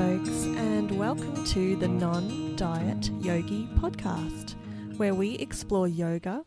[0.00, 4.54] folks, and welcome to the Non Diet Yogi podcast,
[4.96, 6.46] where we explore yoga,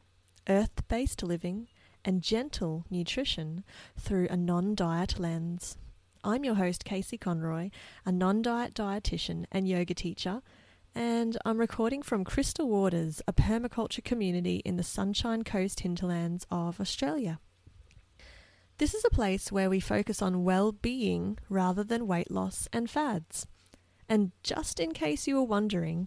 [0.50, 1.68] earth based living,
[2.04, 3.64] and gentle nutrition
[3.96, 5.78] through a non diet lens.
[6.24, 7.70] I'm your host, Casey Conroy,
[8.08, 10.42] a non diet dietitian and yoga teacher,
[10.96, 16.82] and I'm recording from Crystal Waters, a permaculture community in the Sunshine Coast hinterlands of
[16.82, 17.40] Australia.
[18.84, 22.90] This is a place where we focus on well being rather than weight loss and
[22.90, 23.48] fads.
[24.10, 26.06] And just in case you were wondering,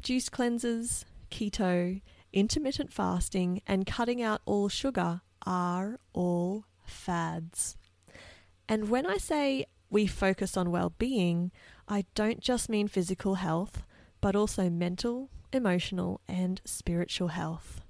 [0.00, 2.00] juice cleanses, keto,
[2.32, 7.76] intermittent fasting, and cutting out all sugar are all fads.
[8.70, 11.52] And when I say we focus on well being,
[11.88, 13.82] I don't just mean physical health,
[14.22, 17.83] but also mental, emotional, and spiritual health.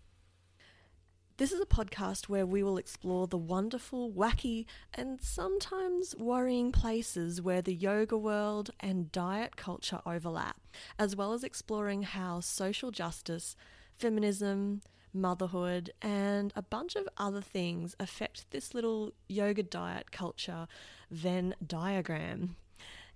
[1.37, 7.42] This is a podcast where we will explore the wonderful, wacky, and sometimes worrying places
[7.42, 10.61] where the yoga world and diet culture overlap,
[10.97, 13.56] as well as exploring how social justice,
[13.97, 20.69] feminism, motherhood, and a bunch of other things affect this little yoga diet culture
[21.11, 22.55] Venn diagram.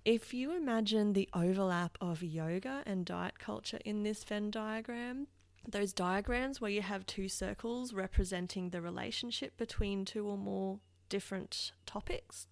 [0.03, 5.27] If you imagine the overlap of yoga and diet culture in this Venn diagram,
[5.71, 11.71] those diagrams where you have two circles representing the relationship between two or more different
[11.85, 12.47] topics,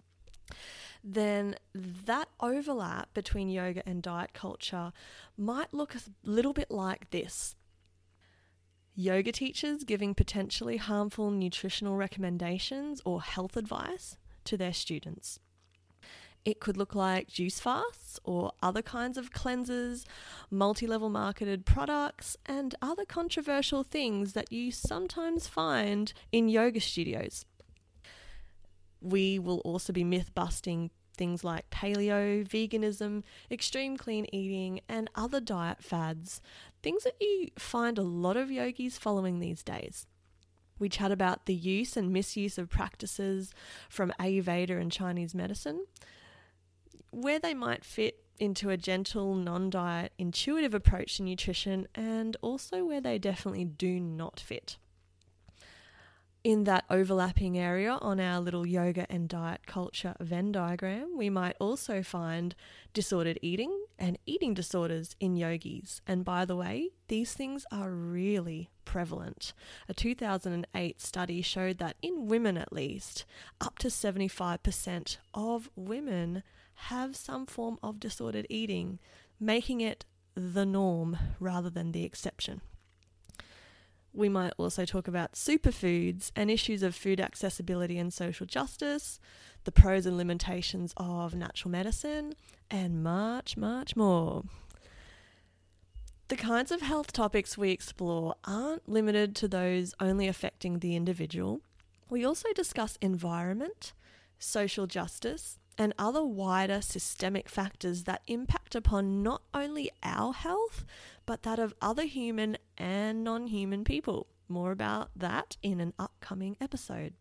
[1.02, 4.92] then that overlap between yoga and diet culture
[5.36, 7.54] might look a little bit like this.
[8.94, 15.38] Yoga teachers giving potentially harmful nutritional recommendations or health advice to their students.
[16.48, 20.06] It could look like juice fasts or other kinds of cleanses,
[20.50, 27.44] multi level marketed products, and other controversial things that you sometimes find in yoga studios.
[29.02, 35.40] We will also be myth busting things like paleo, veganism, extreme clean eating, and other
[35.40, 36.40] diet fads,
[36.82, 40.06] things that you find a lot of yogis following these days.
[40.78, 43.52] We chat about the use and misuse of practices
[43.90, 45.84] from Ayurveda and Chinese medicine,
[47.10, 52.84] where they might fit into a gentle, non diet, intuitive approach to nutrition, and also
[52.84, 54.76] where they definitely do not fit.
[56.44, 61.56] In that overlapping area on our little yoga and diet culture Venn diagram, we might
[61.60, 62.54] also find
[62.94, 66.00] disordered eating and eating disorders in yogis.
[66.06, 69.52] And by the way, these things are really prevalent.
[69.88, 73.26] A 2008 study showed that in women at least,
[73.60, 76.44] up to 75% of women
[76.82, 78.98] have some form of disordered eating,
[79.40, 82.60] making it the norm rather than the exception.
[84.12, 89.20] We might also talk about superfoods and issues of food accessibility and social justice,
[89.64, 92.34] the pros and limitations of natural medicine,
[92.70, 94.44] and much, much more.
[96.28, 101.60] The kinds of health topics we explore aren't limited to those only affecting the individual.
[102.10, 103.92] We also discuss environment,
[104.38, 110.84] social justice, and other wider systemic factors that impact upon not only our health,
[111.24, 114.26] but that of other human and non human people.
[114.48, 117.14] More about that in an upcoming episode.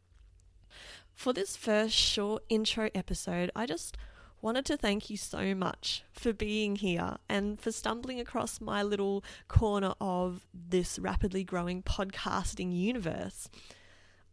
[1.13, 3.97] For this first short intro episode, I just
[4.41, 9.23] wanted to thank you so much for being here and for stumbling across my little
[9.47, 13.49] corner of this rapidly growing podcasting universe.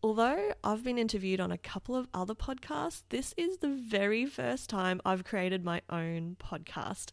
[0.05, 4.69] Although I've been interviewed on a couple of other podcasts, this is the very first
[4.69, 7.09] time I've created my own podcast.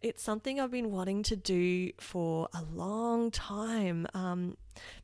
[0.00, 4.56] It's something I've been wanting to do for a long time, um,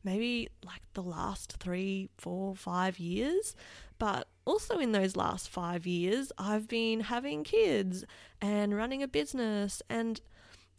[0.03, 3.55] maybe like the last three, four, five years.
[3.99, 8.07] But also in those last five years, I've been having kids
[8.41, 10.19] and running a business, and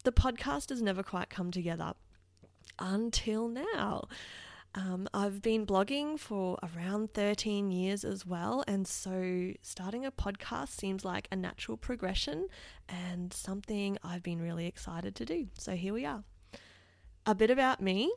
[0.02, 1.94] the podcast has never quite come together
[2.80, 4.08] until now.
[4.74, 10.68] Um, I've been blogging for around 13 years as well, and so starting a podcast
[10.68, 12.46] seems like a natural progression
[12.88, 15.48] and something I've been really excited to do.
[15.58, 16.22] So here we are.
[17.26, 18.12] A bit about me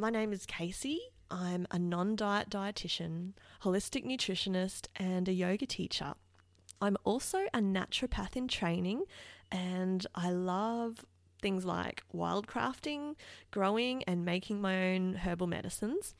[0.00, 1.00] my name is Casey.
[1.28, 3.32] I'm a non diet dietitian,
[3.62, 6.14] holistic nutritionist, and a yoga teacher.
[6.80, 9.02] I'm also a naturopath in training,
[9.50, 11.04] and I love
[11.40, 13.14] things like wildcrafting,
[13.50, 16.14] growing, and making my own herbal medicines.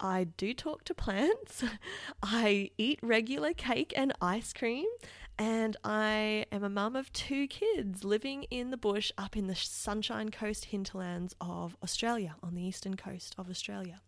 [0.00, 1.64] I do talk to plants.
[2.22, 4.86] I eat regular cake and ice cream.
[5.38, 9.54] And I am a mum of two kids living in the bush up in the
[9.54, 14.00] Sunshine Coast hinterlands of Australia, on the eastern coast of Australia.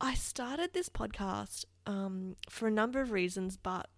[0.00, 3.88] I started this podcast um, for a number of reasons, but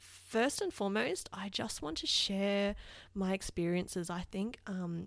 [0.00, 2.74] first and foremost, I just want to share
[3.14, 4.10] my experiences.
[4.10, 5.06] I think um,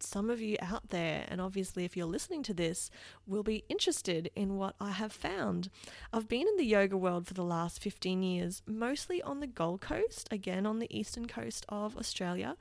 [0.00, 2.90] some of you out there, and obviously if you're listening to this,
[3.26, 5.70] will be interested in what I have found.
[6.12, 9.80] I've been in the yoga world for the last 15 years, mostly on the Gold
[9.80, 12.56] Coast, again on the eastern coast of Australia.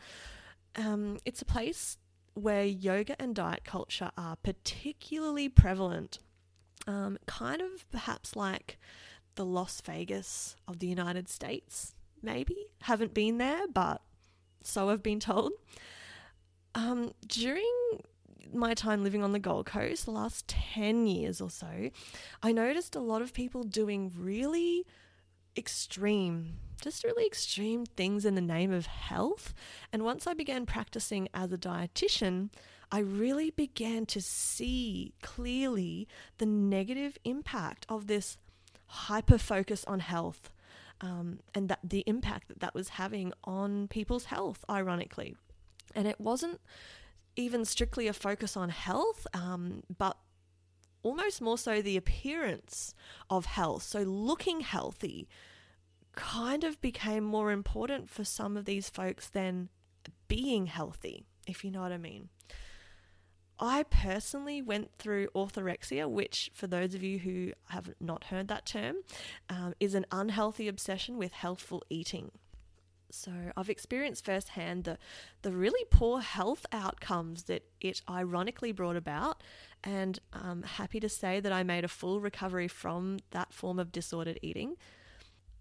[0.75, 1.97] Um, it's a place
[2.33, 6.19] where yoga and diet culture are particularly prevalent.
[6.87, 8.77] Um, kind of perhaps like
[9.35, 12.55] the Las Vegas of the United States, maybe.
[12.81, 14.01] Haven't been there, but
[14.63, 15.51] so I've been told.
[16.73, 17.71] Um, during
[18.53, 21.89] my time living on the Gold Coast, the last 10 years or so,
[22.41, 24.85] I noticed a lot of people doing really
[25.57, 29.53] extreme, just really extreme things in the name of health.
[29.93, 32.49] And once I began practicing as a dietitian,
[32.91, 36.07] I really began to see clearly
[36.37, 38.37] the negative impact of this
[38.87, 40.51] hyper focus on health
[41.01, 45.35] um, and that the impact that that was having on people's health, ironically.
[45.93, 46.59] And it wasn't
[47.35, 50.17] even strictly a focus on health, um, but
[51.03, 52.93] almost more so the appearance
[53.29, 53.83] of health.
[53.83, 55.27] So, looking healthy
[56.13, 59.69] kind of became more important for some of these folks than
[60.27, 62.29] being healthy, if you know what I mean.
[63.59, 68.65] I personally went through orthorexia, which, for those of you who have not heard that
[68.65, 68.97] term,
[69.49, 72.31] um, is an unhealthy obsession with healthful eating.
[73.11, 74.97] So I've experienced firsthand the
[75.41, 79.41] the really poor health outcomes that it ironically brought about,
[79.83, 83.91] and I'm happy to say that I made a full recovery from that form of
[83.91, 84.75] disordered eating.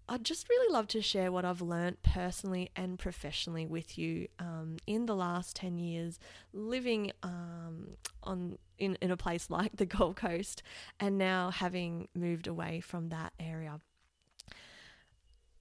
[0.07, 4.77] I'd just really love to share what I've learned personally and professionally with you um,
[4.85, 6.19] in the last 10 years
[6.53, 10.61] living um, on in, in a place like the Gold Coast
[10.99, 13.79] and now having moved away from that area.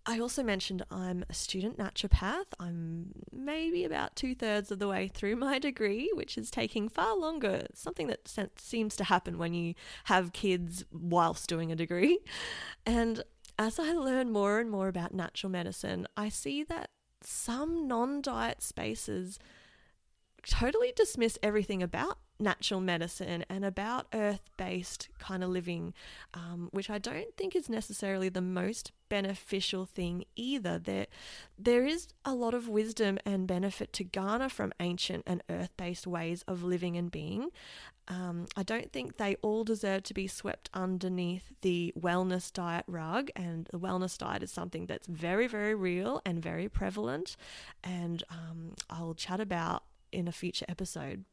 [0.07, 2.45] I also mentioned I'm a student naturopath.
[2.61, 7.17] I'm maybe about two thirds of the way through my degree, which is taking far
[7.17, 7.67] longer.
[7.73, 9.75] something that seems to happen when you
[10.05, 12.19] have kids whilst doing a degree.
[12.87, 13.25] And
[13.59, 16.91] as I learn more and more about natural medicine, I see that
[17.23, 19.39] some non diet spaces
[20.47, 25.95] totally dismiss everything about natural medicine and about earth based kind of living,
[26.35, 30.79] um, which I don't think is necessarily the most beneficial thing either.
[30.79, 31.07] There,
[31.59, 36.07] there is a lot of wisdom and benefit to garner from ancient and earth based
[36.07, 37.51] ways of living and being.
[38.07, 43.31] Um, I don't think they all deserve to be swept underneath the wellness diet rug.
[43.35, 47.37] And the wellness diet is something that's very, very real and very prevalent.
[47.83, 51.25] And um, I'll chat about in a future episode.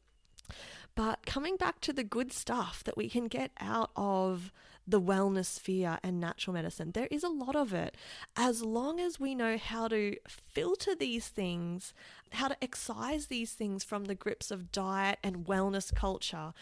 [0.94, 4.52] But coming back to the good stuff that we can get out of
[4.86, 7.96] the wellness sphere and natural medicine, there is a lot of it.
[8.36, 11.94] As long as we know how to filter these things,
[12.32, 16.52] how to excise these things from the grips of diet and wellness culture,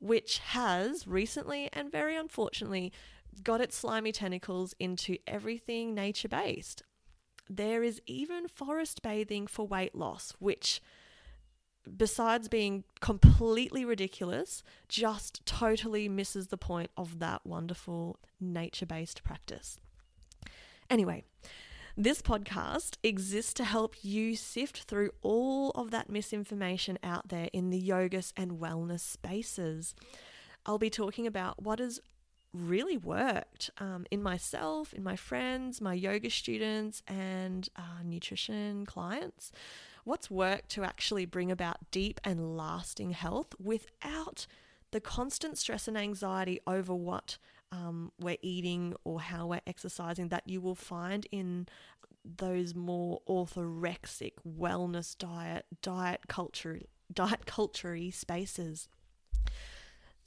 [0.00, 2.92] which has recently and very unfortunately
[3.42, 6.82] got its slimy tentacles into everything nature based.
[7.48, 10.82] There is even forest bathing for weight loss, which
[11.96, 19.78] besides being completely ridiculous, just totally misses the point of that wonderful nature based practice.
[20.90, 21.24] Anyway,
[21.96, 27.70] this podcast exists to help you sift through all of that misinformation out there in
[27.70, 29.94] the yogas and wellness spaces.
[30.64, 32.00] I'll be talking about what has
[32.54, 39.52] really worked um, in myself, in my friends, my yoga students, and uh, nutrition clients
[40.08, 44.46] what's worked to actually bring about deep and lasting health without
[44.90, 47.36] the constant stress and anxiety over what
[47.70, 51.68] um, we're eating or how we're exercising that you will find in
[52.24, 56.80] those more orthorexic wellness diet, diet culture,
[57.12, 58.88] diet culture spaces.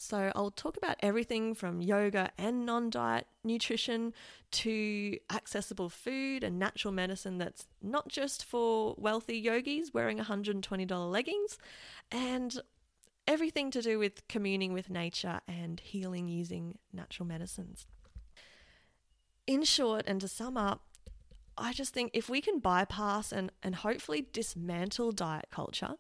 [0.04, 4.16] So, I'll talk about everything from yoga and non diet nutrition
[4.50, 11.60] to accessible food and natural medicine that's not just for wealthy yogis wearing $120 leggings,
[12.12, 12.60] and
[13.28, 17.86] everything to do with communing with nature and healing using natural medicines.
[19.46, 20.82] In short, and to sum up,
[21.60, 25.94] I just think if we can bypass and, and hopefully dismantle diet culture,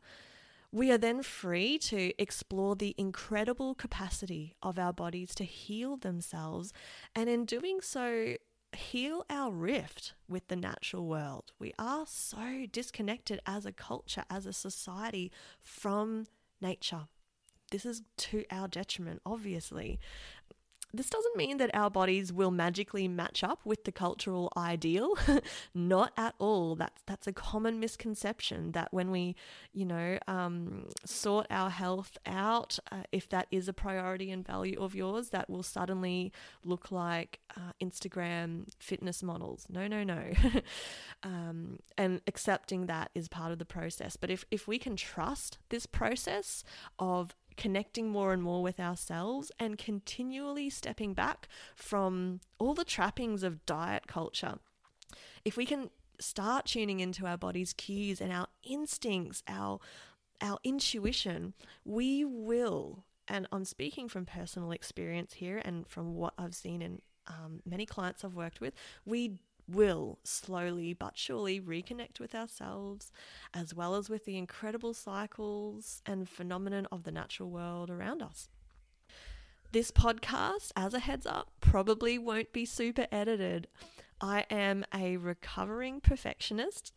[0.72, 6.72] we are then free to explore the incredible capacity of our bodies to heal themselves,
[7.16, 8.36] and in doing so,
[8.74, 11.52] heal our rift with the natural world.
[11.60, 16.28] We are so disconnected as a culture, as a society from
[16.62, 17.08] nature.
[17.72, 20.00] This is to our detriment, obviously.
[20.94, 25.14] This doesn't mean that our bodies will magically match up with the cultural ideal.
[25.74, 26.76] Not at all.
[26.76, 29.36] That's that's a common misconception that when we,
[29.74, 34.80] you know, um, sort our health out, uh, if that is a priority and value
[34.80, 36.32] of yours, that will suddenly
[36.64, 39.66] look like uh, Instagram fitness models.
[39.70, 40.24] No, no, no.
[41.24, 44.18] um, and accepting that is part of the process.
[44.18, 46.64] But if if we can trust this process
[47.00, 53.44] of connecting more and more with ourselves and continually stepping back from all the trappings
[53.44, 54.56] of diet culture.
[55.46, 59.80] If we can start tuning into our body's cues and our instincts, our
[60.42, 61.54] our intuition,
[61.86, 67.00] we will, and I'm speaking from personal experience here and from what I've seen in
[67.28, 68.74] um, many clients I've worked with,
[69.06, 69.38] we
[69.72, 73.12] will slowly but surely reconnect with ourselves
[73.54, 78.50] as well as with the incredible cycles and phenomenon of the natural world around us.
[79.72, 83.68] This podcast, as a heads up, probably won't be super edited.
[84.20, 86.94] I am a recovering perfectionist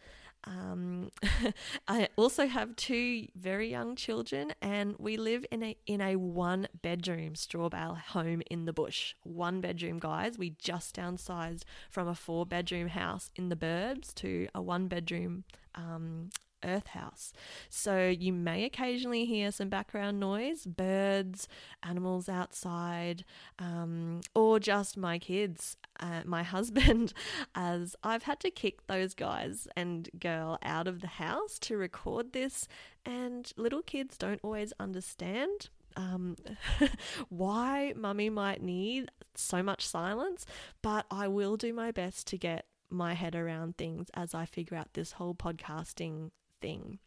[0.46, 1.10] um,
[1.88, 6.68] I also have two very young children, and we live in a in a one
[6.82, 9.14] bedroom straw bale home in the bush.
[9.22, 10.38] One bedroom, guys.
[10.38, 15.44] We just downsized from a four bedroom house in the burbs to a one bedroom
[15.74, 16.30] um,
[16.64, 17.32] earth house.
[17.68, 21.48] So you may occasionally hear some background noise, birds,
[21.82, 23.24] animals outside,
[23.58, 27.12] um, or just my kids, uh, my husband,
[27.54, 32.32] as I've had to kick those guys and girl out of the house to record
[32.32, 32.68] this.
[33.06, 36.36] And little kids don't always understand um,
[37.28, 40.46] why mummy might need so much silence,
[40.82, 44.76] but I will do my best to get my head around things as I figure
[44.76, 46.30] out this whole podcasting
[46.64, 46.98] thing.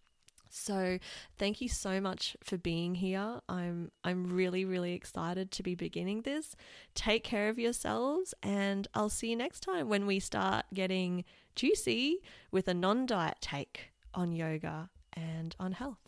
[0.49, 0.97] So,
[1.37, 3.41] thank you so much for being here.
[3.49, 6.55] I'm I'm really really excited to be beginning this.
[6.95, 12.19] Take care of yourselves and I'll see you next time when we start getting juicy
[12.51, 15.99] with a non-diet take on yoga and on health.